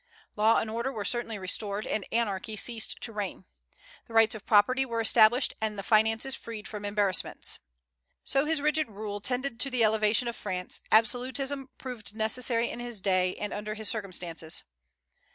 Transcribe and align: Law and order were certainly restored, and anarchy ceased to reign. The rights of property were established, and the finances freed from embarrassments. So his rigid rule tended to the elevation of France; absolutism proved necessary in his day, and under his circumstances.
Law 0.35 0.57
and 0.57 0.67
order 0.67 0.91
were 0.91 1.05
certainly 1.05 1.37
restored, 1.37 1.85
and 1.85 2.07
anarchy 2.11 2.55
ceased 2.57 2.99
to 3.01 3.13
reign. 3.13 3.45
The 4.07 4.15
rights 4.15 4.33
of 4.33 4.47
property 4.47 4.83
were 4.83 4.99
established, 4.99 5.53
and 5.61 5.77
the 5.77 5.83
finances 5.83 6.33
freed 6.33 6.67
from 6.67 6.85
embarrassments. 6.85 7.59
So 8.23 8.45
his 8.45 8.61
rigid 8.63 8.89
rule 8.89 9.21
tended 9.21 9.59
to 9.59 9.69
the 9.69 9.83
elevation 9.83 10.27
of 10.27 10.35
France; 10.35 10.81
absolutism 10.91 11.69
proved 11.77 12.15
necessary 12.15 12.67
in 12.71 12.79
his 12.79 12.99
day, 12.99 13.35
and 13.35 13.53
under 13.53 13.75
his 13.75 13.89
circumstances. 13.89 14.63